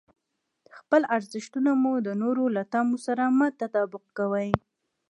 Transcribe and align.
خپل 0.77 1.01
ارزښتونه 1.15 1.71
مو 1.81 1.93
د 2.07 2.09
نورو 2.21 2.45
له 2.55 2.63
تمو 2.73 2.97
سره 3.05 3.23
مه 3.37 3.47
تطابق 3.61 4.03
کوئ. 4.17 4.49